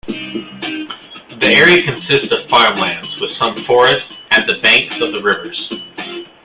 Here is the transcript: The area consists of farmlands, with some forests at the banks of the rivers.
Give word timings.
The 1.37 1.37
area 1.43 1.77
consists 1.85 2.33
of 2.35 2.49
farmlands, 2.49 3.07
with 3.21 3.29
some 3.39 3.63
forests 3.67 4.01
at 4.31 4.47
the 4.47 4.59
banks 4.63 4.95
of 4.99 5.11
the 5.11 5.21
rivers. 5.21 5.73